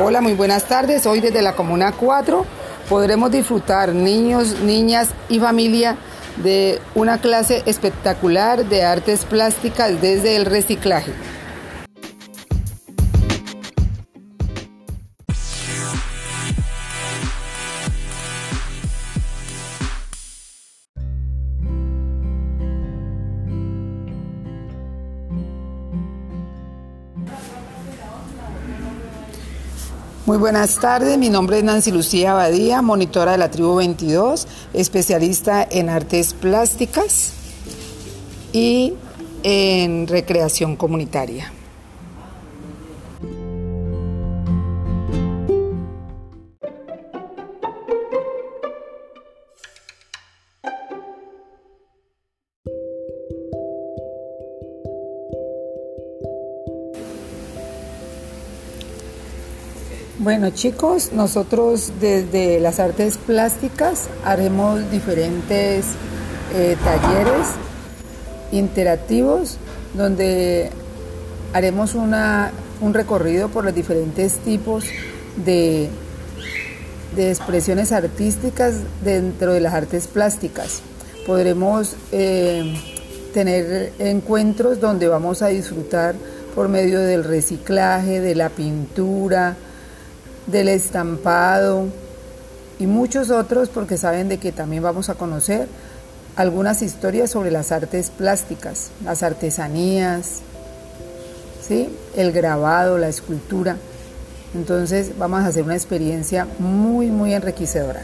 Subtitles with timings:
[0.00, 1.04] Hola, muy buenas tardes.
[1.04, 2.46] Hoy desde la Comuna 4
[2.88, 5.96] podremos disfrutar niños, niñas y familia
[6.36, 11.12] de una clase espectacular de artes plásticas desde el reciclaje.
[30.24, 35.66] Muy buenas tardes, mi nombre es Nancy Lucía Abadía, monitora de la tribu 22, especialista
[35.68, 37.32] en artes plásticas
[38.52, 38.94] y
[39.42, 41.50] en recreación comunitaria.
[60.18, 65.86] Bueno chicos, nosotros desde las artes plásticas haremos diferentes
[66.54, 67.48] eh, talleres
[68.52, 69.56] interactivos
[69.94, 70.68] donde
[71.54, 72.52] haremos una,
[72.82, 74.84] un recorrido por los diferentes tipos
[75.46, 75.88] de,
[77.16, 80.82] de, expresiones artísticas dentro de las artes plásticas.
[81.26, 82.74] Podremos eh,
[83.32, 86.14] tener encuentros donde vamos a disfrutar
[86.54, 89.56] por medio del reciclaje, de la pintura,
[90.46, 91.86] del estampado
[92.78, 95.68] y muchos otros porque saben de que también vamos a conocer
[96.36, 100.40] algunas historias sobre las artes plásticas, las artesanías,
[101.66, 101.88] ¿sí?
[102.16, 103.76] el grabado, la escultura.
[104.54, 108.02] Entonces vamos a hacer una experiencia muy, muy enriquecedora.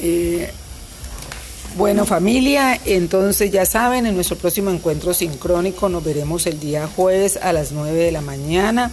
[0.00, 0.50] Eh,
[1.76, 7.36] bueno familia, entonces ya saben, en nuestro próximo encuentro sincrónico nos veremos el día jueves
[7.36, 8.90] a las 9 de la mañana.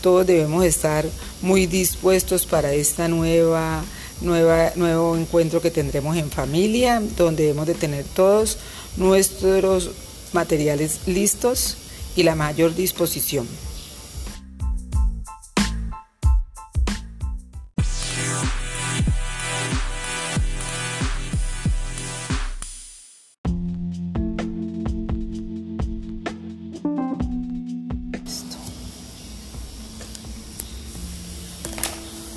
[0.00, 1.04] Todos debemos estar
[1.42, 3.82] muy dispuestos para esta nueva,
[4.20, 8.58] nueva, nuevo encuentro que tendremos en familia, donde debemos de tener todos
[8.96, 9.90] nuestros
[10.32, 11.76] materiales listos
[12.16, 13.46] y la mayor disposición.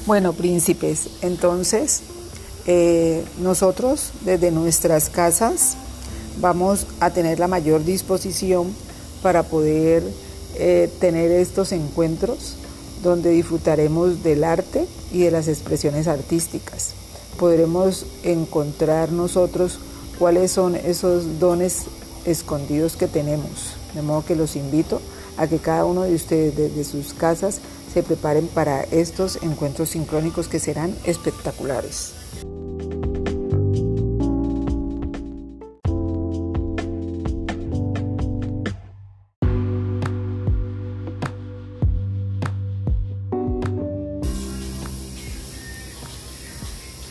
[0.06, 2.02] Bueno, príncipes, entonces
[2.68, 5.78] eh, nosotros desde nuestras casas
[6.40, 8.68] vamos a tener la mayor disposición
[9.24, 10.04] para poder
[10.58, 12.56] eh, tener estos encuentros
[13.02, 16.94] donde disfrutaremos del arte y de las expresiones artísticas.
[17.40, 19.80] Podremos encontrar nosotros
[20.20, 21.86] cuáles son esos dones
[22.26, 23.74] escondidos que tenemos.
[23.96, 25.02] De modo que los invito
[25.36, 27.60] a que cada uno de ustedes desde sus casas
[27.96, 32.12] se preparen para estos encuentros sincrónicos que serán espectaculares.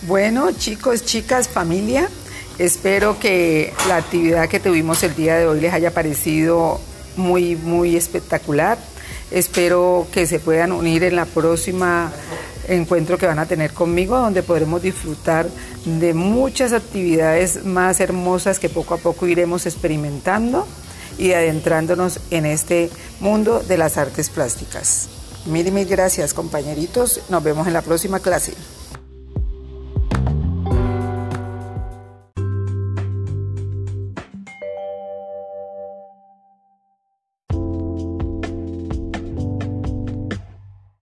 [0.07, 2.11] Bueno, chicos, chicas, familia,
[2.59, 6.79] espero que la actividad que tuvimos el día de hoy les haya parecido
[7.17, 8.77] muy, muy espectacular.
[9.35, 12.13] Espero que se puedan unir en la próxima
[12.69, 15.49] encuentro que van a tener conmigo, donde podremos disfrutar
[15.85, 20.69] de muchas actividades más hermosas que poco a poco iremos experimentando
[21.19, 25.09] y adentrándonos en este mundo de las artes plásticas.
[25.47, 28.55] Mil y mil gracias compañeritos, nos vemos en la próxima clase.